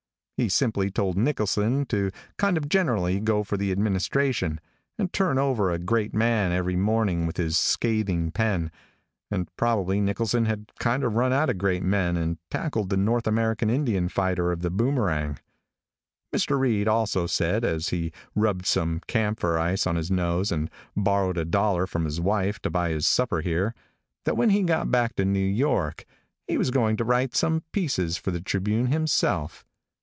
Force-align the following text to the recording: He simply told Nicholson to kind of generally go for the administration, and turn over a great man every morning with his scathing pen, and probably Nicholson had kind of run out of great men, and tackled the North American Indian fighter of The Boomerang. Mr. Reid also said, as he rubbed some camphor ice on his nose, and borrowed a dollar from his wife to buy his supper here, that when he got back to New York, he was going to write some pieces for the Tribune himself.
He 0.37 0.49
simply 0.49 0.89
told 0.89 1.17
Nicholson 1.19 1.85
to 1.85 2.09
kind 2.39 2.57
of 2.57 2.67
generally 2.67 3.19
go 3.19 3.43
for 3.43 3.57
the 3.57 3.71
administration, 3.71 4.59
and 4.97 5.13
turn 5.13 5.37
over 5.37 5.69
a 5.69 5.77
great 5.77 6.15
man 6.15 6.51
every 6.51 6.75
morning 6.75 7.27
with 7.27 7.37
his 7.37 7.59
scathing 7.59 8.31
pen, 8.31 8.71
and 9.29 9.47
probably 9.55 10.01
Nicholson 10.01 10.45
had 10.45 10.71
kind 10.79 11.03
of 11.03 11.13
run 11.13 11.31
out 11.31 11.51
of 11.51 11.59
great 11.59 11.83
men, 11.83 12.17
and 12.17 12.39
tackled 12.49 12.89
the 12.89 12.97
North 12.97 13.27
American 13.27 13.69
Indian 13.69 14.09
fighter 14.09 14.51
of 14.51 14.61
The 14.63 14.71
Boomerang. 14.71 15.37
Mr. 16.35 16.59
Reid 16.59 16.87
also 16.87 17.27
said, 17.27 17.63
as 17.63 17.89
he 17.89 18.11
rubbed 18.33 18.65
some 18.65 19.01
camphor 19.05 19.59
ice 19.59 19.85
on 19.85 19.95
his 19.95 20.09
nose, 20.09 20.51
and 20.51 20.71
borrowed 20.97 21.37
a 21.37 21.45
dollar 21.45 21.85
from 21.85 22.03
his 22.05 22.19
wife 22.19 22.59
to 22.63 22.71
buy 22.71 22.89
his 22.89 23.05
supper 23.05 23.41
here, 23.41 23.75
that 24.25 24.37
when 24.37 24.49
he 24.49 24.63
got 24.63 24.89
back 24.89 25.15
to 25.17 25.23
New 25.23 25.37
York, 25.45 26.03
he 26.47 26.57
was 26.57 26.71
going 26.71 26.97
to 26.97 27.03
write 27.05 27.35
some 27.35 27.61
pieces 27.71 28.17
for 28.17 28.31
the 28.31 28.41
Tribune 28.41 28.87
himself. 28.87 29.63